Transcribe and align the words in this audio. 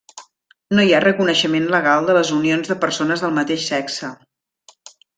No 0.77 0.85
hi 0.87 0.95
ha 0.95 1.01
reconeixement 1.03 1.69
legal 1.77 2.09
de 2.09 2.17
les 2.19 2.33
unions 2.39 2.73
de 2.75 2.81
persones 2.87 3.25
del 3.27 3.39
mateix 3.39 3.71
sexe. 3.71 4.15